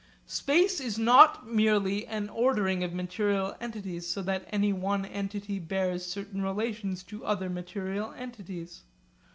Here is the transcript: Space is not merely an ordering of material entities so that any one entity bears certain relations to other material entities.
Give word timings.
Space 0.25 0.79
is 0.79 0.97
not 0.97 1.45
merely 1.45 2.07
an 2.07 2.27
ordering 2.29 2.83
of 2.83 2.91
material 2.91 3.55
entities 3.61 4.07
so 4.07 4.23
that 4.23 4.49
any 4.51 4.73
one 4.73 5.05
entity 5.05 5.59
bears 5.59 6.03
certain 6.07 6.41
relations 6.41 7.03
to 7.03 7.23
other 7.23 7.51
material 7.51 8.11
entities. 8.13 8.81